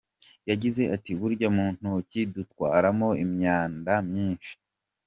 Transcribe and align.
Yagize 0.49 0.81
ati 0.95 1.11
"burya 1.19 1.47
mu 1.55 1.65
ntoki 1.77 2.21
dutwaramo 2.35 3.09
imyanda 3.25 3.93
myinshi. 4.09 4.51